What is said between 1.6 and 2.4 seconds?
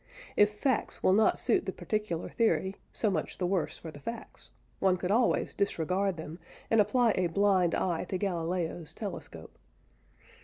the particular